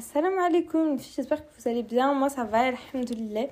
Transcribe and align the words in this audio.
Assalamu 0.00 0.38
alaikum, 0.38 0.98
j'espère 1.14 1.44
que 1.44 1.50
vous 1.58 1.68
allez 1.68 1.82
bien. 1.82 2.14
Moi, 2.14 2.30
ça 2.30 2.44
va, 2.44 2.72
alhamdoulilah. 2.94 3.48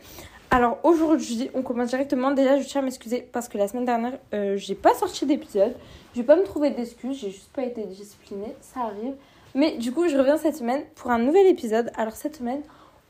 Alors, 0.50 0.78
aujourd'hui, 0.82 1.50
on 1.52 1.60
commence 1.60 1.90
directement. 1.90 2.30
Déjà, 2.30 2.58
je 2.58 2.66
tiens 2.66 2.80
à 2.80 2.84
m'excuser 2.84 3.20
parce 3.20 3.48
que 3.50 3.58
la 3.58 3.68
semaine 3.68 3.84
dernière, 3.84 4.18
euh, 4.32 4.56
j'ai 4.56 4.74
pas 4.74 4.94
sorti 4.94 5.26
d'épisode. 5.26 5.74
Je 6.14 6.20
vais 6.20 6.26
pas 6.26 6.36
me 6.36 6.44
trouver 6.44 6.70
d'excuses, 6.70 7.18
j'ai 7.20 7.32
juste 7.32 7.52
pas 7.52 7.64
été 7.64 7.84
disciplinée, 7.84 8.54
ça 8.62 8.80
arrive. 8.80 9.12
Mais 9.54 9.76
du 9.76 9.92
coup, 9.92 10.08
je 10.08 10.16
reviens 10.16 10.38
cette 10.38 10.56
semaine 10.56 10.84
pour 10.94 11.10
un 11.10 11.18
nouvel 11.18 11.46
épisode. 11.48 11.90
Alors, 11.98 12.14
cette 12.14 12.36
semaine, 12.36 12.62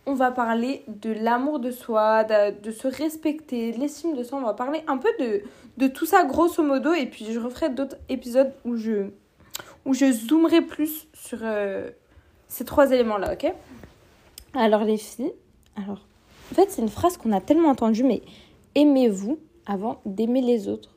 on 0.04 0.14
va 0.14 0.32
parler 0.32 0.82
de 0.88 1.12
l'amour 1.12 1.60
de 1.60 1.70
soi, 1.70 2.24
de, 2.24 2.72
se 2.72 2.88
respecter, 2.88 3.70
de 3.70 3.78
l'estime 3.78 4.16
de 4.16 4.24
soi. 4.24 4.40
On 4.40 4.46
va 4.46 4.54
parler 4.54 4.82
un 4.88 4.96
peu 4.96 5.10
de, 5.20 5.42
de 5.76 5.86
tout 5.86 6.06
ça, 6.06 6.24
grosso 6.24 6.60
modo. 6.64 6.92
Et 6.92 7.06
puis, 7.06 7.28
je 7.32 7.38
referai 7.38 7.70
d'autres 7.70 7.98
épisodes 8.08 8.52
où 8.64 8.74
je, 8.74 9.10
où 9.84 9.94
je 9.94 10.10
zoomerai 10.10 10.62
plus 10.62 11.06
sur. 11.14 11.38
Euh, 11.42 11.90
ces 12.48 12.64
trois 12.64 12.90
éléments-là, 12.90 13.34
ok? 13.34 13.52
Alors 14.54 14.84
les 14.84 14.96
filles, 14.96 15.32
alors, 15.76 16.06
en 16.50 16.54
fait 16.54 16.70
c'est 16.70 16.82
une 16.82 16.88
phrase 16.88 17.16
qu'on 17.16 17.32
a 17.32 17.40
tellement 17.40 17.68
entendue, 17.68 18.02
mais 18.02 18.22
aimez-vous 18.74 19.38
avant 19.66 20.00
d'aimer 20.04 20.40
les 20.40 20.68
autres? 20.68 20.94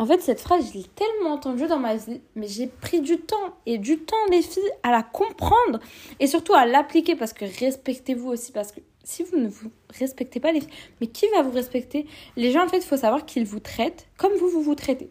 En 0.00 0.06
fait, 0.06 0.20
cette 0.20 0.40
phrase, 0.40 0.68
je 0.68 0.78
l'ai 0.78 0.84
tellement 0.84 1.30
entendue 1.30 1.66
dans 1.66 1.80
ma 1.80 1.96
vie, 1.96 2.20
mais 2.36 2.46
j'ai 2.46 2.68
pris 2.68 3.00
du 3.00 3.18
temps 3.18 3.56
et 3.66 3.78
du 3.78 3.98
temps, 3.98 4.16
les 4.30 4.42
filles, 4.42 4.62
à 4.84 4.92
la 4.92 5.02
comprendre 5.02 5.80
et 6.20 6.28
surtout 6.28 6.54
à 6.54 6.66
l'appliquer 6.66 7.16
parce 7.16 7.32
que 7.32 7.44
respectez-vous 7.44 8.28
aussi. 8.28 8.52
Parce 8.52 8.70
que 8.70 8.78
si 9.02 9.24
vous 9.24 9.36
ne 9.36 9.48
vous 9.48 9.72
respectez 9.90 10.38
pas, 10.38 10.52
les 10.52 10.60
filles, 10.60 10.70
mais 11.00 11.08
qui 11.08 11.26
va 11.34 11.42
vous 11.42 11.50
respecter? 11.50 12.06
Les 12.36 12.52
gens, 12.52 12.64
en 12.64 12.68
fait, 12.68 12.78
il 12.78 12.84
faut 12.84 12.96
savoir 12.96 13.26
qu'ils 13.26 13.44
vous 13.44 13.58
traitent 13.58 14.06
comme 14.16 14.32
vous, 14.34 14.48
vous 14.48 14.62
vous 14.62 14.76
traitez. 14.76 15.10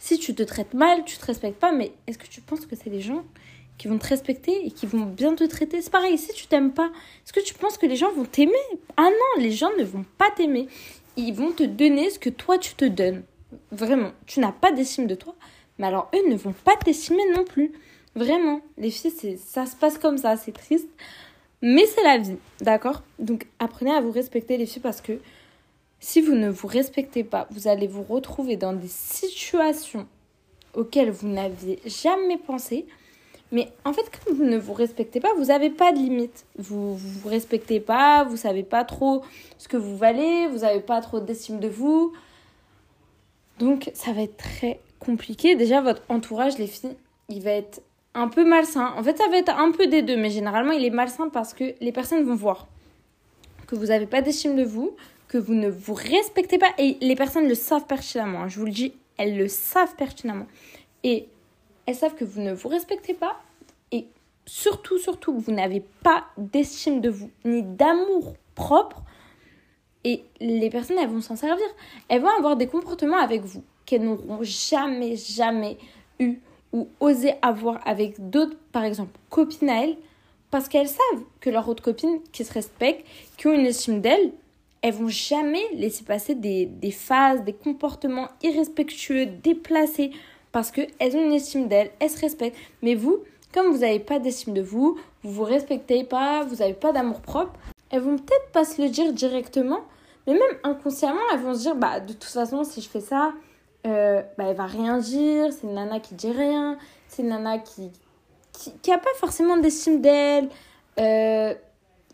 Si 0.00 0.18
tu 0.18 0.34
te 0.34 0.42
traites 0.42 0.74
mal, 0.74 1.04
tu 1.04 1.16
te 1.16 1.26
respectes 1.26 1.60
pas, 1.60 1.70
mais 1.70 1.92
est-ce 2.08 2.18
que 2.18 2.26
tu 2.26 2.40
penses 2.40 2.66
que 2.66 2.74
c'est 2.74 2.90
les 2.90 3.00
gens 3.00 3.22
qui 3.80 3.88
vont 3.88 3.96
te 3.96 4.08
respecter 4.08 4.66
et 4.66 4.70
qui 4.70 4.84
vont 4.84 5.06
bien 5.06 5.34
te 5.34 5.44
traiter. 5.44 5.80
C'est 5.80 5.90
pareil, 5.90 6.18
si 6.18 6.34
tu 6.34 6.46
t'aimes 6.46 6.72
pas, 6.72 6.92
est-ce 7.24 7.32
que 7.32 7.40
tu 7.40 7.54
penses 7.54 7.78
que 7.78 7.86
les 7.86 7.96
gens 7.96 8.12
vont 8.12 8.26
t'aimer? 8.26 8.52
Ah 8.98 9.08
non, 9.08 9.42
les 9.42 9.52
gens 9.52 9.70
ne 9.78 9.84
vont 9.84 10.04
pas 10.18 10.30
t'aimer. 10.36 10.68
Ils 11.16 11.32
vont 11.32 11.52
te 11.52 11.62
donner 11.62 12.10
ce 12.10 12.18
que 12.18 12.28
toi 12.28 12.58
tu 12.58 12.74
te 12.74 12.84
donnes. 12.84 13.22
Vraiment, 13.72 14.10
tu 14.26 14.40
n'as 14.40 14.52
pas 14.52 14.70
d'estime 14.70 15.06
de 15.06 15.14
toi, 15.14 15.34
mais 15.78 15.86
alors 15.86 16.10
eux 16.14 16.28
ne 16.28 16.36
vont 16.36 16.52
pas 16.52 16.76
t'estimer 16.76 17.22
non 17.34 17.42
plus. 17.44 17.72
Vraiment, 18.14 18.60
les 18.76 18.90
filles, 18.90 19.38
ça 19.42 19.64
se 19.64 19.76
passe 19.76 19.96
comme 19.96 20.18
ça, 20.18 20.36
c'est 20.36 20.52
triste. 20.52 20.88
Mais 21.62 21.86
c'est 21.86 22.04
la 22.04 22.18
vie, 22.18 22.36
d'accord? 22.60 23.02
Donc 23.18 23.46
apprenez 23.58 23.92
à 23.92 24.02
vous 24.02 24.12
respecter 24.12 24.58
les 24.58 24.66
filles 24.66 24.82
parce 24.82 25.00
que 25.00 25.20
si 26.00 26.20
vous 26.20 26.34
ne 26.34 26.50
vous 26.50 26.68
respectez 26.68 27.24
pas, 27.24 27.48
vous 27.50 27.66
allez 27.66 27.86
vous 27.86 28.02
retrouver 28.02 28.58
dans 28.58 28.74
des 28.74 28.88
situations 28.88 30.06
auxquelles 30.74 31.10
vous 31.10 31.28
n'aviez 31.28 31.78
jamais 31.86 32.36
pensé. 32.36 32.84
Mais 33.52 33.72
en 33.84 33.92
fait, 33.92 34.10
comme 34.10 34.36
vous 34.36 34.44
ne 34.44 34.58
vous 34.58 34.72
respectez 34.72 35.20
pas, 35.20 35.34
vous 35.36 35.46
n'avez 35.46 35.70
pas 35.70 35.92
de 35.92 35.98
limite. 35.98 36.44
Vous 36.56 36.92
ne 36.92 36.96
vous, 36.96 37.28
respectez 37.28 37.80
pas, 37.80 38.24
vous 38.24 38.36
savez 38.36 38.62
pas 38.62 38.84
trop 38.84 39.22
ce 39.58 39.66
que 39.66 39.76
vous 39.76 39.96
valez, 39.96 40.46
vous 40.46 40.58
n'avez 40.58 40.80
pas 40.80 41.00
trop 41.00 41.20
d'estime 41.20 41.58
de 41.58 41.68
vous. 41.68 42.12
Donc, 43.58 43.90
ça 43.94 44.12
va 44.12 44.22
être 44.22 44.36
très 44.36 44.80
compliqué. 45.00 45.56
Déjà, 45.56 45.80
votre 45.80 46.02
entourage, 46.08 46.58
les 46.58 46.68
filles, 46.68 46.96
il 47.28 47.42
va 47.42 47.50
être 47.50 47.82
un 48.14 48.28
peu 48.28 48.44
malsain. 48.44 48.94
En 48.96 49.02
fait, 49.02 49.18
ça 49.18 49.28
va 49.28 49.36
être 49.36 49.56
un 49.56 49.72
peu 49.72 49.86
des 49.86 50.02
deux, 50.02 50.16
mais 50.16 50.30
généralement, 50.30 50.72
il 50.72 50.84
est 50.84 50.90
malsain 50.90 51.28
parce 51.28 51.52
que 51.52 51.74
les 51.80 51.92
personnes 51.92 52.24
vont 52.24 52.36
voir 52.36 52.68
que 53.66 53.74
vous 53.74 53.86
n'avez 53.86 54.06
pas 54.06 54.20
d'estime 54.20 54.56
de 54.56 54.64
vous, 54.64 54.96
que 55.28 55.38
vous 55.38 55.54
ne 55.54 55.68
vous 55.68 55.94
respectez 55.94 56.58
pas. 56.58 56.70
Et 56.78 56.98
les 57.00 57.14
personnes 57.16 57.48
le 57.48 57.54
savent 57.54 57.86
pertinemment. 57.86 58.48
Je 58.48 58.58
vous 58.58 58.66
le 58.66 58.72
dis, 58.72 58.94
elles 59.16 59.36
le 59.36 59.48
savent 59.48 59.94
pertinemment. 59.96 60.46
Et 61.04 61.28
elles 61.86 61.94
savent 61.94 62.14
que 62.14 62.24
vous 62.24 62.40
ne 62.40 62.52
vous 62.52 62.68
respectez 62.68 63.14
pas 63.14 63.40
et 63.92 64.06
surtout, 64.46 64.98
surtout 64.98 65.34
que 65.34 65.40
vous 65.40 65.52
n'avez 65.52 65.80
pas 66.02 66.24
d'estime 66.36 67.00
de 67.00 67.10
vous 67.10 67.30
ni 67.44 67.62
d'amour 67.62 68.34
propre. 68.54 69.02
Et 70.04 70.24
les 70.40 70.70
personnes, 70.70 70.98
elles 70.98 71.08
vont 71.08 71.20
s'en 71.20 71.36
servir. 71.36 71.66
Elles 72.08 72.22
vont 72.22 72.36
avoir 72.38 72.56
des 72.56 72.66
comportements 72.66 73.18
avec 73.18 73.42
vous 73.42 73.62
qu'elles 73.84 74.04
n'auront 74.04 74.38
jamais, 74.42 75.16
jamais 75.16 75.78
eu 76.18 76.38
ou 76.72 76.88
osé 77.00 77.34
avoir 77.42 77.86
avec 77.86 78.30
d'autres, 78.30 78.56
par 78.72 78.84
exemple, 78.84 79.18
copines 79.28 79.68
à 79.70 79.84
elles, 79.84 79.96
parce 80.50 80.68
qu'elles 80.68 80.88
savent 80.88 81.24
que 81.40 81.50
leurs 81.50 81.68
autres 81.68 81.82
copines 81.82 82.20
qui 82.32 82.44
se 82.44 82.52
respectent, 82.52 83.04
qui 83.36 83.48
ont 83.48 83.52
une 83.52 83.66
estime 83.66 84.00
d'elles, 84.00 84.32
elles 84.82 84.94
vont 84.94 85.08
jamais 85.08 85.62
laisser 85.74 86.04
passer 86.04 86.34
des, 86.34 86.66
des 86.66 86.90
phases, 86.90 87.44
des 87.44 87.52
comportements 87.52 88.28
irrespectueux, 88.42 89.26
déplacés, 89.26 90.10
parce 90.52 90.70
qu'elles 90.70 91.16
ont 91.16 91.24
une 91.24 91.32
estime 91.32 91.68
d'elles, 91.68 91.90
elles 92.00 92.10
se 92.10 92.20
respectent. 92.20 92.56
Mais 92.82 92.94
vous, 92.94 93.18
comme 93.52 93.72
vous 93.72 93.78
n'avez 93.78 94.00
pas 94.00 94.18
d'estime 94.18 94.54
de 94.54 94.62
vous, 94.62 94.98
vous 95.22 95.32
vous 95.32 95.44
respectez 95.44 96.04
pas, 96.04 96.44
vous 96.44 96.56
n'avez 96.56 96.74
pas 96.74 96.92
d'amour 96.92 97.20
propre, 97.20 97.52
elles 97.90 98.00
vont 98.00 98.16
peut-être 98.16 98.50
pas 98.52 98.64
se 98.64 98.80
le 98.80 98.88
dire 98.88 99.12
directement, 99.12 99.80
mais 100.26 100.34
même 100.34 100.58
inconsciemment, 100.62 101.20
elles 101.32 101.40
vont 101.40 101.54
se 101.54 101.60
dire, 101.60 101.74
bah 101.74 102.00
de 102.00 102.12
toute 102.12 102.24
façon, 102.24 102.64
si 102.64 102.80
je 102.80 102.88
fais 102.88 103.00
ça, 103.00 103.32
euh, 103.86 104.22
bah, 104.38 104.44
elle 104.48 104.56
va 104.56 104.66
rien 104.66 104.98
dire, 104.98 105.52
c'est 105.52 105.66
une 105.66 105.74
nana 105.74 106.00
qui 106.00 106.14
dit 106.14 106.30
rien, 106.30 106.78
c'est 107.08 107.22
une 107.22 107.28
nana 107.30 107.58
qui, 107.58 107.90
qui, 108.82 108.92
a 108.92 108.98
pas 108.98 109.10
forcément 109.16 109.56
d'estime 109.56 110.00
d'elle, 110.00 110.48
euh, 110.98 111.54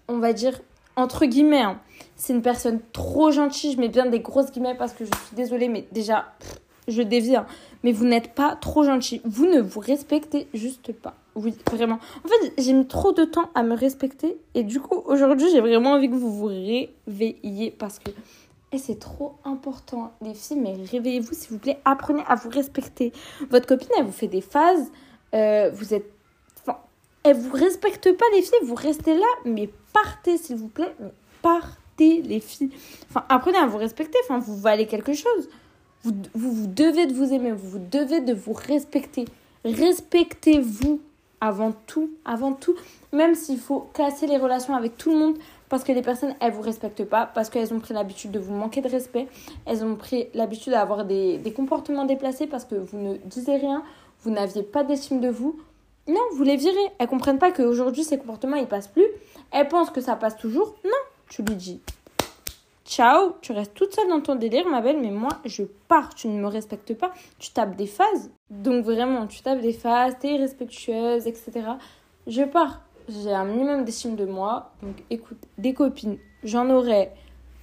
on 0.08 0.18
va 0.18 0.32
dire, 0.32 0.60
entre 0.94 1.26
guillemets, 1.26 1.62
hein. 1.62 1.80
c'est 2.16 2.32
une 2.32 2.42
personne 2.42 2.80
trop 2.92 3.30
gentille, 3.30 3.72
je 3.72 3.78
mets 3.78 3.88
bien 3.88 4.06
des 4.06 4.20
grosses 4.20 4.50
guillemets 4.50 4.76
parce 4.76 4.92
que 4.92 5.04
je 5.04 5.10
suis 5.26 5.36
désolée, 5.36 5.68
mais 5.68 5.86
déjà, 5.92 6.32
je 6.88 7.02
dévie, 7.02 7.36
hein. 7.36 7.46
mais 7.82 7.92
vous 7.92 8.04
n'êtes 8.04 8.34
pas 8.34 8.56
trop 8.56 8.84
gentil. 8.84 9.20
Vous 9.24 9.46
ne 9.46 9.60
vous 9.60 9.80
respectez 9.80 10.46
juste 10.54 10.92
pas. 10.92 11.14
Oui, 11.34 11.54
vraiment. 11.70 11.98
En 12.24 12.28
fait, 12.28 12.52
j'ai 12.58 12.72
mis 12.72 12.86
trop 12.86 13.12
de 13.12 13.24
temps 13.24 13.50
à 13.54 13.62
me 13.62 13.76
respecter 13.76 14.38
et 14.54 14.62
du 14.62 14.80
coup, 14.80 15.02
aujourd'hui, 15.06 15.48
j'ai 15.52 15.60
vraiment 15.60 15.92
envie 15.92 16.08
que 16.08 16.14
vous 16.14 16.32
vous 16.32 16.46
réveilliez 16.46 17.74
parce 17.78 17.98
que 17.98 18.10
et 18.72 18.78
c'est 18.78 18.98
trop 18.98 19.36
important, 19.44 20.12
les 20.22 20.34
filles, 20.34 20.58
mais 20.58 20.74
réveillez-vous 20.90 21.34
s'il 21.34 21.50
vous 21.52 21.58
plaît. 21.58 21.78
Apprenez 21.84 22.22
à 22.26 22.34
vous 22.34 22.50
respecter. 22.50 23.12
Votre 23.48 23.66
copine, 23.66 23.88
elle 23.96 24.04
vous 24.04 24.12
fait 24.12 24.26
des 24.26 24.40
phases. 24.40 24.90
Euh, 25.34 25.70
vous 25.72 25.94
êtes. 25.94 26.10
Enfin, 26.60 26.78
elle 27.22 27.36
vous 27.36 27.52
respecte 27.52 28.12
pas, 28.16 28.24
les 28.34 28.42
filles. 28.42 28.58
Vous 28.64 28.74
restez 28.74 29.14
là, 29.14 29.26
mais 29.44 29.70
partez, 29.92 30.36
s'il 30.36 30.56
vous 30.56 30.68
plaît. 30.68 30.94
Partez, 31.42 32.22
les 32.22 32.40
filles. 32.40 32.70
Enfin, 33.08 33.24
apprenez 33.28 33.58
à 33.58 33.66
vous 33.66 33.78
respecter. 33.78 34.18
Enfin, 34.24 34.40
vous 34.40 34.56
valez 34.56 34.86
quelque 34.86 35.14
chose. 35.14 35.48
Vous, 36.02 36.12
vous, 36.34 36.66
devez 36.66 37.06
de 37.06 37.12
vous 37.14 37.32
aimer, 37.32 37.52
vous, 37.52 37.68
vous 37.68 37.86
devez 37.90 38.20
de 38.20 38.32
vous 38.32 38.52
respecter. 38.52 39.24
Respectez-vous 39.64 41.00
avant 41.40 41.72
tout, 41.86 42.10
avant 42.24 42.52
tout. 42.52 42.76
Même 43.12 43.34
s'il 43.34 43.58
faut 43.58 43.88
casser 43.94 44.26
les 44.26 44.36
relations 44.36 44.74
avec 44.74 44.96
tout 44.96 45.10
le 45.10 45.18
monde 45.18 45.36
parce 45.68 45.82
que 45.82 45.92
les 45.92 46.02
personnes, 46.02 46.34
elles 46.40 46.52
vous 46.52 46.62
respectent 46.62 47.04
pas, 47.04 47.26
parce 47.26 47.50
qu'elles 47.50 47.74
ont 47.74 47.80
pris 47.80 47.92
l'habitude 47.92 48.30
de 48.30 48.38
vous 48.38 48.54
manquer 48.54 48.80
de 48.80 48.88
respect, 48.88 49.26
elles 49.66 49.84
ont 49.84 49.96
pris 49.96 50.28
l'habitude 50.32 50.72
d'avoir 50.72 51.04
des, 51.04 51.38
des 51.38 51.52
comportements 51.52 52.04
déplacés 52.04 52.46
parce 52.46 52.64
que 52.64 52.76
vous 52.76 52.98
ne 52.98 53.16
disiez 53.24 53.56
rien, 53.56 53.82
vous 54.22 54.30
n'aviez 54.30 54.62
pas 54.62 54.84
d'estime 54.84 55.20
de 55.20 55.28
vous. 55.28 55.58
Non, 56.08 56.20
vous 56.34 56.44
les 56.44 56.56
virez. 56.56 56.92
Elles 56.98 57.08
comprennent 57.08 57.38
pas 57.38 57.50
qu'aujourd'hui, 57.50 58.04
ces 58.04 58.18
comportements, 58.18 58.56
ils 58.56 58.68
passent 58.68 58.88
plus. 58.88 59.06
Elles 59.50 59.68
pensent 59.68 59.90
que 59.90 60.00
ça 60.00 60.14
passe 60.14 60.36
toujours. 60.36 60.76
Non, 60.84 60.90
tu 61.28 61.42
lui 61.42 61.56
dis, 61.56 61.80
Ciao, 62.86 63.34
tu 63.40 63.50
restes 63.50 63.74
toute 63.74 63.92
seule 63.92 64.08
dans 64.08 64.20
ton 64.20 64.36
délire, 64.36 64.68
ma 64.68 64.80
belle, 64.80 65.00
mais 65.00 65.10
moi, 65.10 65.30
je 65.44 65.64
pars. 65.88 66.14
Tu 66.14 66.28
ne 66.28 66.40
me 66.40 66.46
respectes 66.46 66.94
pas. 66.94 67.12
Tu 67.40 67.50
tapes 67.50 67.74
des 67.74 67.88
phases. 67.88 68.30
Donc, 68.48 68.84
vraiment, 68.84 69.26
tu 69.26 69.42
tapes 69.42 69.60
des 69.60 69.72
phases, 69.72 70.14
t'es 70.20 70.34
irrespectueuse, 70.34 71.26
etc. 71.26 71.50
Je 72.28 72.44
pars. 72.44 72.82
J'ai 73.08 73.32
un 73.32 73.44
minimum 73.44 73.84
d'estime 73.84 74.14
de 74.14 74.24
moi. 74.24 74.70
Donc, 74.82 75.02
écoute, 75.10 75.38
des 75.58 75.74
copines, 75.74 76.18
j'en 76.44 76.70
aurai. 76.70 77.10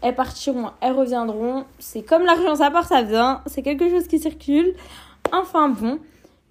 Elles 0.02 0.14
partiront, 0.14 0.72
elles 0.82 0.92
reviendront. 0.92 1.64
C'est 1.80 2.04
comme 2.04 2.26
l'argent, 2.26 2.56
ça 2.56 2.70
part, 2.70 2.86
ça 2.86 3.02
vient. 3.02 3.42
C'est 3.46 3.62
quelque 3.62 3.90
chose 3.90 4.08
qui 4.08 4.20
circule. 4.20 4.76
Enfin, 5.32 5.70
bon. 5.70 6.00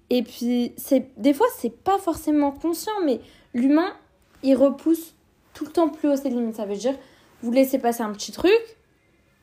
Et 0.09 0.23
puis, 0.23 0.73
c'est 0.77 1.11
des 1.17 1.35
fois, 1.35 1.47
c'est 1.57 1.83
pas 1.83 1.99
forcément 1.99 2.49
conscient, 2.49 2.93
mais 3.05 3.19
l'humain, 3.53 3.93
il 4.41 4.55
repousse 4.55 5.13
tout 5.53 5.65
le 5.65 5.71
temps 5.71 5.89
plus 5.89 6.09
haut 6.09 6.15
ses 6.15 6.31
limites. 6.31 6.55
Ça 6.55 6.65
veut 6.65 6.75
dire 6.75 6.95
vous 7.43 7.51
laissez 7.51 7.77
passer 7.77 8.01
un 8.01 8.11
petit 8.11 8.31
truc, 8.31 8.51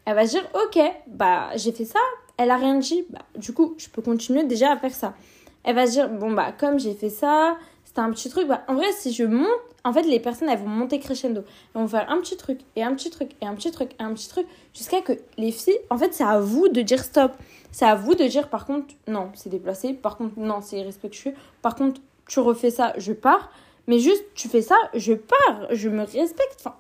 elle 0.07 0.17
va 0.17 0.27
se 0.27 0.33
dire 0.33 0.49
ok, 0.55 0.81
bah 1.07 1.51
j'ai 1.55 1.71
fait 1.71 1.85
ça, 1.85 2.01
elle 2.37 2.51
a 2.51 2.57
rien 2.57 2.77
dit, 2.77 3.05
bah 3.11 3.21
du 3.37 3.53
coup 3.53 3.75
je 3.79 3.89
peux 3.89 4.03
continuer 4.03 4.43
déjà 4.45 4.73
à 4.73 4.77
faire 4.77 4.95
ça. 4.95 5.15
Elle 5.63 5.77
va 5.77 5.87
se 5.87 5.93
dire 5.93 6.09
bon 6.09 6.33
bah 6.33 6.53
comme 6.59 6.81
j'ai 6.81 6.95
fait 6.95 7.11
ça, 7.11 7.57
c'était 7.85 8.01
un 8.01 8.11
petit 8.11 8.31
truc, 8.31 8.49
bah 8.49 8.63
en 8.67 8.75
vrai 8.75 8.91
si 8.93 9.13
je 9.13 9.25
monte, 9.25 9.47
en 9.85 9.93
fait 9.93 10.03
les 10.03 10.19
personnes 10.19 10.49
elles 10.49 10.59
vont 10.59 10.67
monter 10.67 10.99
crescendo, 10.99 11.43
elles 11.75 11.81
vont 11.81 11.87
faire 11.87 12.11
un 12.11 12.21
petit 12.21 12.37
truc 12.37 12.61
et 12.75 12.83
un 12.83 12.95
petit 12.95 13.11
truc 13.11 13.33
et 13.41 13.47
un 13.47 13.55
petit 13.55 13.71
truc 13.71 13.93
et 14.01 14.03
un 14.03 14.13
petit 14.15 14.29
truc 14.29 14.47
jusqu'à 14.75 15.03
que 15.03 15.13
les 15.37 15.53
filles, 15.53 15.79
en 15.91 15.99
fait 15.99 16.15
c'est 16.15 16.25
à 16.25 16.41
vous 16.41 16.69
de 16.69 16.81
dire 16.81 17.05
stop, 17.05 17.33
c'est 17.71 17.85
à 17.85 17.95
vous 17.95 18.15
de 18.15 18.25
dire 18.25 18.49
par 18.49 18.65
contre 18.65 18.95
non 19.07 19.31
c'est 19.35 19.51
déplacé, 19.51 19.93
par 19.93 20.17
contre 20.17 20.39
non 20.39 20.63
c'est 20.63 20.79
irrespectueux, 20.79 21.35
par 21.61 21.75
contre 21.77 22.01
tu 22.27 22.41
refais 22.41 22.71
ça, 22.71 22.95
je 22.97 23.13
pars. 23.13 23.51
Mais 23.87 23.99
juste, 23.99 24.23
tu 24.35 24.47
fais 24.47 24.63
ça, 24.63 24.77
je 24.95 25.15
pars, 25.15 25.67
je 25.73 25.89
me 25.89 26.03
respecte. 26.03 26.57
Enfin, 26.61 26.77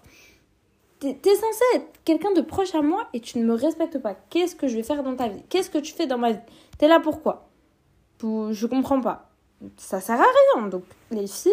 T'es 1.00 1.34
censé 1.34 1.64
être 1.76 1.86
quelqu'un 2.04 2.32
de 2.32 2.42
proche 2.42 2.74
à 2.74 2.82
moi 2.82 3.08
et 3.14 3.20
tu 3.20 3.38
ne 3.38 3.44
me 3.44 3.54
respectes 3.54 3.98
pas. 3.98 4.14
Qu'est-ce 4.28 4.54
que 4.54 4.68
je 4.68 4.76
vais 4.76 4.82
faire 4.82 5.02
dans 5.02 5.16
ta 5.16 5.28
vie? 5.28 5.42
Qu'est-ce 5.48 5.70
que 5.70 5.78
tu 5.78 5.94
fais 5.94 6.06
dans 6.06 6.18
ma 6.18 6.32
vie? 6.32 6.40
T'es 6.76 6.88
là 6.88 7.00
pourquoi 7.00 7.48
Je 8.22 8.66
comprends 8.66 9.00
pas. 9.00 9.30
Ça 9.78 10.00
sert 10.00 10.20
à 10.20 10.26
rien. 10.54 10.66
Donc, 10.68 10.84
les 11.10 11.26
filles, 11.26 11.52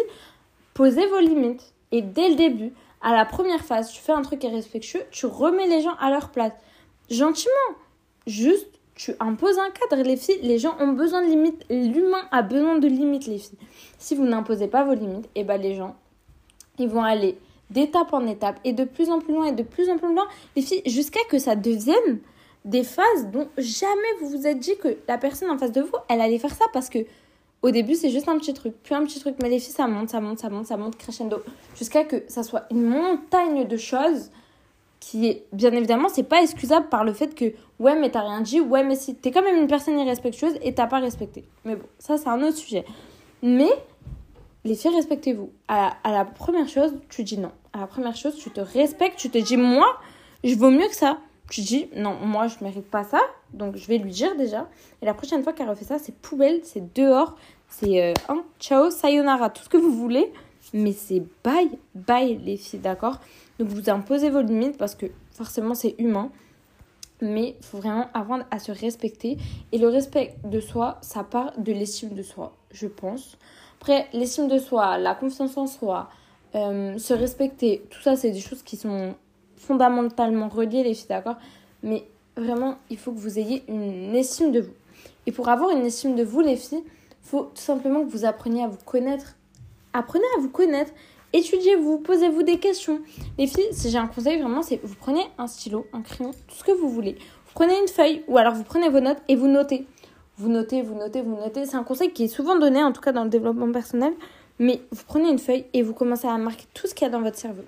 posez 0.74 1.06
vos 1.06 1.20
limites. 1.20 1.72
Et 1.92 2.02
dès 2.02 2.28
le 2.28 2.34
début, 2.34 2.74
à 3.00 3.14
la 3.14 3.24
première 3.24 3.64
phase, 3.64 3.90
tu 3.90 4.02
fais 4.02 4.12
un 4.12 4.20
truc 4.20 4.44
irrespectueux, 4.44 5.02
tu 5.10 5.24
remets 5.24 5.66
les 5.66 5.80
gens 5.80 5.94
à 5.98 6.10
leur 6.10 6.30
place. 6.30 6.52
Gentiment. 7.08 7.54
Juste, 8.26 8.68
tu 8.94 9.14
imposes 9.18 9.58
un 9.58 9.70
cadre. 9.70 10.02
Les 10.02 10.18
filles, 10.18 10.40
les 10.42 10.58
gens 10.58 10.76
ont 10.78 10.92
besoin 10.92 11.22
de 11.22 11.28
limites. 11.28 11.64
L'humain 11.70 12.28
a 12.32 12.42
besoin 12.42 12.78
de 12.78 12.86
limites, 12.86 13.26
les 13.26 13.38
filles. 13.38 13.58
Si 13.96 14.14
vous 14.14 14.24
n'imposez 14.24 14.68
pas 14.68 14.84
vos 14.84 14.92
limites, 14.92 15.30
eh 15.34 15.44
ben 15.44 15.58
les 15.58 15.74
gens, 15.74 15.96
ils 16.78 16.88
vont 16.88 17.02
aller 17.02 17.38
d'étape 17.70 18.12
en 18.12 18.26
étape 18.26 18.58
et 18.64 18.72
de 18.72 18.84
plus 18.84 19.10
en 19.10 19.20
plus 19.20 19.34
loin 19.34 19.46
et 19.46 19.52
de 19.52 19.62
plus 19.62 19.90
en 19.90 19.98
plus 19.98 20.12
loin, 20.14 20.26
les 20.56 20.62
filles, 20.62 20.82
jusqu'à 20.86 21.20
que 21.28 21.38
ça 21.38 21.56
devienne 21.56 22.20
des 22.64 22.84
phases 22.84 23.28
dont 23.32 23.48
jamais 23.56 24.12
vous 24.20 24.28
vous 24.28 24.46
êtes 24.46 24.58
dit 24.58 24.76
que 24.76 24.96
la 25.06 25.18
personne 25.18 25.50
en 25.50 25.58
face 25.58 25.72
de 25.72 25.80
vous, 25.80 25.94
elle 26.08 26.20
allait 26.20 26.38
faire 26.38 26.54
ça 26.54 26.64
parce 26.72 26.88
que 26.88 26.98
au 27.62 27.70
début, 27.70 27.94
c'est 27.94 28.10
juste 28.10 28.28
un 28.28 28.38
petit 28.38 28.54
truc, 28.54 28.74
puis 28.84 28.94
un 28.94 29.04
petit 29.04 29.18
truc, 29.18 29.34
mais 29.42 29.48
les 29.48 29.58
filles, 29.58 29.72
ça 29.72 29.88
monte, 29.88 30.10
ça 30.10 30.20
monte, 30.20 30.38
ça 30.38 30.48
monte, 30.48 30.66
ça 30.66 30.76
monte 30.76 30.96
crescendo, 30.96 31.38
jusqu'à 31.76 32.04
que 32.04 32.22
ça 32.28 32.44
soit 32.44 32.64
une 32.70 32.84
montagne 32.84 33.66
de 33.66 33.76
choses 33.76 34.30
qui 35.00 35.26
est, 35.26 35.44
bien 35.52 35.72
évidemment, 35.72 36.08
c'est 36.08 36.22
pas 36.22 36.42
excusable 36.42 36.88
par 36.88 37.04
le 37.04 37.12
fait 37.12 37.34
que, 37.34 37.52
ouais, 37.78 37.98
mais 37.98 38.10
t'as 38.10 38.22
rien 38.22 38.40
dit, 38.40 38.60
ouais, 38.60 38.84
mais 38.84 38.96
si, 38.96 39.14
t'es 39.14 39.30
quand 39.30 39.42
même 39.42 39.56
une 39.56 39.68
personne 39.68 39.98
irrespectueuse 39.98 40.54
et 40.62 40.74
t'as 40.74 40.86
pas 40.86 40.98
respecté. 40.98 41.44
Mais 41.64 41.76
bon, 41.76 41.86
ça, 41.98 42.16
c'est 42.16 42.28
un 42.28 42.42
autre 42.42 42.56
sujet. 42.56 42.84
Mais, 43.42 43.70
les 44.68 44.76
filles, 44.76 44.94
respectez-vous. 44.94 45.50
À, 45.66 45.96
la 46.04 46.24
première 46.24 46.68
chose, 46.68 46.94
tu 47.08 47.24
dis 47.24 47.38
non. 47.38 47.52
À 47.72 47.80
la 47.80 47.86
première 47.86 48.16
chose, 48.16 48.36
tu 48.36 48.50
te 48.50 48.60
respectes, 48.60 49.18
tu 49.18 49.30
te 49.30 49.38
dis, 49.38 49.56
moi, 49.56 49.98
je 50.44 50.54
vaux 50.54 50.70
mieux 50.70 50.88
que 50.88 50.94
ça 50.94 51.18
tu 51.48 51.62
dis 51.62 51.88
non, 51.96 52.14
moi 52.14 52.46
je 52.46 52.62
mérite 52.62 52.90
pas 52.90 53.04
ça, 53.04 53.20
donc 53.52 53.76
je 53.76 53.86
vais 53.86 53.98
lui 53.98 54.10
dire 54.10 54.36
déjà. 54.36 54.68
Et 55.02 55.06
la 55.06 55.14
prochaine 55.14 55.42
fois 55.42 55.52
qu'elle 55.52 55.68
refait 55.68 55.84
ça, 55.84 55.98
c'est 55.98 56.14
poubelle, 56.14 56.60
c'est 56.62 56.94
dehors, 56.94 57.36
c'est 57.68 58.02
euh, 58.02 58.14
hein, 58.28 58.44
ciao, 58.60 58.90
sayonara, 58.90 59.50
tout 59.50 59.62
ce 59.62 59.68
que 59.68 59.76
vous 59.76 59.94
voulez, 59.94 60.32
mais 60.74 60.92
c'est 60.92 61.22
bye, 61.42 61.70
bye 61.94 62.38
les 62.44 62.56
filles, 62.56 62.80
d'accord? 62.80 63.18
Donc 63.58 63.68
vous 63.68 63.88
imposez 63.90 64.30
vos 64.30 64.42
limites 64.42 64.76
parce 64.76 64.94
que 64.94 65.06
forcément 65.32 65.74
c'est 65.74 65.94
humain, 65.98 66.30
mais 67.20 67.56
il 67.58 67.64
faut 67.64 67.78
vraiment 67.78 68.08
apprendre 68.14 68.44
à 68.50 68.58
se 68.58 68.70
respecter. 68.70 69.38
Et 69.72 69.78
le 69.78 69.88
respect 69.88 70.36
de 70.44 70.60
soi, 70.60 70.98
ça 71.00 71.24
part 71.24 71.58
de 71.58 71.72
l'estime 71.72 72.10
de 72.10 72.22
soi, 72.22 72.54
je 72.70 72.86
pense. 72.86 73.38
Après, 73.80 74.08
l'estime 74.12 74.48
de 74.48 74.58
soi, 74.58 74.98
la 74.98 75.14
confiance 75.14 75.56
en 75.56 75.66
soi, 75.66 76.08
euh, 76.54 76.98
se 76.98 77.14
respecter, 77.14 77.82
tout 77.90 78.00
ça, 78.00 78.16
c'est 78.16 78.30
des 78.30 78.40
choses 78.40 78.62
qui 78.62 78.76
sont 78.76 79.14
fondamentalement 79.56 80.48
reliés, 80.48 80.82
les 80.82 80.94
filles, 80.94 81.08
d'accord? 81.08 81.36
Mais 81.82 82.04
vraiment, 82.36 82.76
il 82.90 82.98
faut 82.98 83.12
que 83.12 83.18
vous 83.18 83.38
ayez 83.38 83.62
une 83.68 84.14
estime 84.16 84.50
de 84.50 84.60
vous. 84.60 84.72
Et 85.26 85.32
pour 85.32 85.48
avoir 85.48 85.70
une 85.70 85.84
estime 85.84 86.16
de 86.16 86.24
vous, 86.24 86.40
les 86.40 86.56
filles, 86.56 86.82
il 86.84 87.28
faut 87.28 87.42
tout 87.42 87.60
simplement 87.60 88.04
que 88.04 88.10
vous 88.10 88.24
appreniez 88.24 88.64
à 88.64 88.68
vous 88.68 88.78
connaître. 88.84 89.36
Apprenez 89.92 90.24
à 90.36 90.40
vous 90.40 90.48
connaître. 90.48 90.90
Étudiez-vous, 91.32 91.98
posez-vous 91.98 92.42
des 92.42 92.58
questions. 92.58 93.00
Les 93.36 93.46
filles, 93.46 93.68
si 93.72 93.90
j'ai 93.90 93.98
un 93.98 94.06
conseil 94.06 94.40
vraiment, 94.40 94.62
c'est 94.62 94.80
vous 94.82 94.94
prenez 94.94 95.22
un 95.36 95.46
stylo, 95.46 95.86
un 95.92 96.00
crayon, 96.00 96.30
tout 96.30 96.56
ce 96.56 96.64
que 96.64 96.72
vous 96.72 96.88
voulez. 96.88 97.12
Vous 97.46 97.52
prenez 97.54 97.78
une 97.78 97.88
feuille 97.88 98.24
ou 98.26 98.38
alors 98.38 98.54
vous 98.54 98.64
prenez 98.64 98.88
vos 98.88 99.00
notes 99.00 99.18
et 99.28 99.36
vous 99.36 99.48
notez. 99.48 99.86
Vous 100.38 100.48
notez, 100.48 100.82
vous 100.82 100.94
notez, 100.94 101.20
vous 101.22 101.36
notez. 101.36 101.66
C'est 101.66 101.76
un 101.76 101.84
conseil 101.84 102.12
qui 102.12 102.24
est 102.24 102.28
souvent 102.28 102.58
donné, 102.58 102.82
en 102.82 102.92
tout 102.92 103.00
cas 103.00 103.12
dans 103.12 103.24
le 103.24 103.30
développement 103.30 103.70
personnel. 103.72 104.12
Mais 104.58 104.80
vous 104.90 105.02
prenez 105.06 105.30
une 105.30 105.38
feuille 105.38 105.66
et 105.72 105.82
vous 105.82 105.92
commencez 105.92 106.26
à 106.26 106.36
marquer 106.38 106.64
tout 106.74 106.86
ce 106.86 106.94
qu'il 106.94 107.06
y 107.06 107.08
a 107.08 107.12
dans 107.12 107.22
votre 107.22 107.36
cerveau 107.36 107.62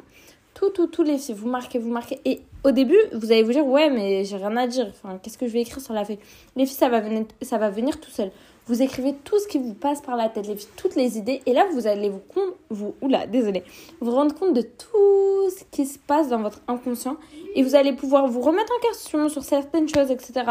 tout, 0.55 0.71
tout, 0.71 0.87
tous 0.87 1.03
les 1.03 1.19
filles. 1.19 1.35
Vous 1.35 1.49
marquez, 1.49 1.79
vous 1.79 1.91
marquez. 1.91 2.21
Et 2.25 2.43
au 2.65 2.71
début, 2.71 2.99
vous 3.13 3.33
allez 3.33 3.43
vous 3.43 3.53
dire, 3.53 3.67
ouais, 3.67 3.91
mais 3.91 4.25
j'ai 4.25 4.37
rien 4.37 4.57
à 4.57 4.67
dire. 4.67 4.87
Enfin, 4.91 5.19
qu'est-ce 5.23 5.39
que 5.39 5.47
je 5.47 5.53
vais 5.53 5.63
écrire 5.63 5.81
sur 5.81 5.95
la 5.95 6.05
feuille? 6.05 6.19
Les 6.57 6.67
filles, 6.67 6.77
ça 6.77 6.89
va, 6.89 7.01
venir, 7.01 7.25
ça 7.43 7.59
va 7.59 7.71
venir 7.71 8.01
tout 8.01 8.11
seul. 8.11 8.31
Vous 8.67 8.83
écrivez 8.83 9.15
tout 9.25 9.39
ce 9.39 9.49
qui 9.49 9.59
vous 9.59 9.75
passe 9.75 10.01
par 10.01 10.17
la 10.17 10.29
tête, 10.29 10.47
les 10.47 10.55
filles, 10.55 10.69
toutes 10.77 10.95
les 10.95 11.19
idées. 11.19 11.43
Et 11.47 11.53
là, 11.53 11.67
vous 11.73 11.87
allez 11.87 12.09
vous, 12.09 12.21
vous, 12.69 12.95
oula, 13.01 13.27
désolé, 13.27 13.65
vous 14.01 14.13
rendre 14.13 14.35
compte 14.35 14.55
de 14.55 14.63
tout 14.63 15.51
ce 15.51 15.65
qui 15.71 15.87
se 15.87 15.99
passe 15.99 16.29
dans 16.29 16.41
votre 16.41 16.61
inconscient. 16.69 17.17
Et 17.57 17.63
vous 17.63 17.75
allez 17.75 17.93
pouvoir 17.93 18.29
vous 18.29 18.41
remettre 18.41 18.73
en 18.73 18.89
question 18.89 19.29
sur 19.29 19.43
certaines 19.43 19.89
choses, 19.89 20.11
etc. 20.11 20.45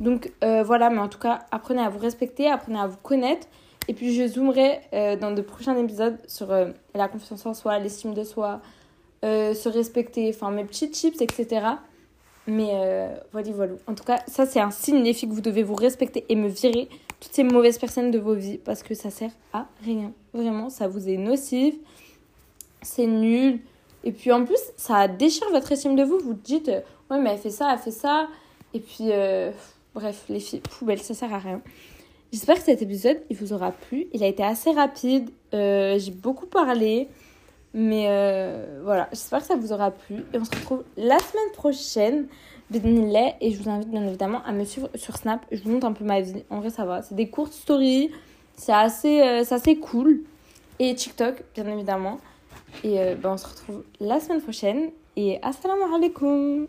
Donc 0.00 0.32
euh, 0.44 0.62
voilà, 0.62 0.90
mais 0.90 0.98
en 0.98 1.08
tout 1.08 1.18
cas, 1.18 1.40
apprenez 1.50 1.80
à 1.80 1.88
vous 1.88 1.98
respecter, 1.98 2.50
apprenez 2.50 2.78
à 2.78 2.86
vous 2.86 2.98
connaître. 3.02 3.46
Et 3.88 3.94
puis 3.94 4.14
je 4.14 4.26
zoomerai 4.26 4.80
euh, 4.92 5.16
dans 5.16 5.30
de 5.30 5.40
prochains 5.40 5.76
épisodes 5.76 6.18
sur 6.26 6.50
euh, 6.50 6.66
la 6.94 7.08
confiance 7.08 7.46
en 7.46 7.54
soi, 7.54 7.78
l'estime 7.78 8.14
de 8.14 8.24
soi, 8.24 8.60
euh, 9.24 9.54
se 9.54 9.68
respecter, 9.68 10.28
enfin 10.28 10.50
mes 10.50 10.64
petits 10.64 10.92
chips, 10.92 11.20
etc. 11.22 11.66
Mais 12.46 12.68
euh, 12.74 13.16
voilà, 13.32 13.50
voilà. 13.52 13.72
En 13.86 13.94
tout 13.94 14.04
cas, 14.04 14.18
ça 14.26 14.44
c'est 14.44 14.60
un 14.60 14.70
filles, 14.70 15.14
que 15.14 15.32
vous 15.32 15.40
devez 15.40 15.62
vous 15.62 15.74
respecter 15.74 16.24
et 16.28 16.36
me 16.36 16.48
virer 16.48 16.88
toutes 17.18 17.32
ces 17.32 17.42
mauvaises 17.42 17.78
personnes 17.78 18.10
de 18.10 18.18
vos 18.18 18.34
vies 18.34 18.58
parce 18.58 18.82
que 18.82 18.94
ça 18.94 19.10
sert 19.10 19.30
à 19.54 19.66
rien. 19.82 20.12
Vraiment, 20.34 20.68
ça 20.68 20.86
vous 20.86 21.08
est 21.08 21.16
nocif, 21.16 21.74
c'est 22.82 23.06
nul. 23.06 23.60
Et 24.04 24.12
puis 24.12 24.30
en 24.32 24.44
plus, 24.44 24.60
ça 24.76 25.08
déchire 25.08 25.48
votre 25.50 25.72
estime 25.72 25.96
de 25.96 26.04
vous. 26.04 26.18
Vous 26.18 26.34
dites, 26.34 26.68
euh, 26.68 26.80
ouais, 27.10 27.18
mais 27.18 27.30
elle 27.30 27.38
fait 27.38 27.50
ça, 27.50 27.72
elle 27.72 27.78
fait 27.78 27.90
ça. 27.90 28.28
Et 28.74 28.80
puis, 28.80 29.08
bref, 29.94 30.26
les 30.28 30.38
filles, 30.38 30.60
poubelle, 30.60 31.00
ça 31.00 31.14
sert 31.14 31.32
à 31.32 31.38
rien. 31.38 31.62
J'espère 32.30 32.56
que 32.56 32.62
cet 32.62 32.82
épisode, 32.82 33.22
il 33.30 33.36
vous 33.36 33.54
aura 33.54 33.72
plu. 33.72 34.08
Il 34.12 34.22
a 34.22 34.26
été 34.26 34.42
assez 34.42 34.70
rapide. 34.72 35.30
J'ai 35.52 36.10
beaucoup 36.10 36.44
parlé. 36.44 37.08
Mais 37.74 38.06
euh, 38.08 38.80
voilà, 38.82 39.08
j'espère 39.10 39.40
que 39.40 39.46
ça 39.46 39.56
vous 39.56 39.72
aura 39.72 39.90
plu. 39.90 40.24
Et 40.32 40.38
on 40.38 40.44
se 40.44 40.50
retrouve 40.50 40.84
la 40.96 41.18
semaine 41.18 41.52
prochaine. 41.52 42.26
Et 42.74 43.52
je 43.52 43.62
vous 43.62 43.68
invite 43.68 43.90
bien 43.90 44.06
évidemment 44.06 44.42
à 44.44 44.52
me 44.52 44.64
suivre 44.64 44.90
sur 44.94 45.16
Snap. 45.16 45.44
Je 45.52 45.62
vous 45.62 45.70
montre 45.70 45.86
un 45.86 45.92
peu 45.92 46.04
ma 46.04 46.20
vie. 46.20 46.44
En 46.50 46.60
vrai, 46.60 46.70
ça 46.70 46.84
va. 46.84 47.02
C'est 47.02 47.14
des 47.14 47.28
courtes 47.28 47.52
stories. 47.52 48.10
C'est 48.56 48.72
assez, 48.72 49.20
euh, 49.20 49.44
assez 49.48 49.76
cool. 49.76 50.22
Et 50.78 50.94
TikTok, 50.94 51.42
bien 51.54 51.66
évidemment. 51.68 52.18
Et 52.82 52.98
euh, 52.98 53.14
ben, 53.14 53.32
on 53.32 53.36
se 53.36 53.46
retrouve 53.46 53.84
la 54.00 54.20
semaine 54.20 54.40
prochaine. 54.40 54.90
Et 55.16 55.38
assalamu 55.42 55.82
alaikum. 55.94 56.66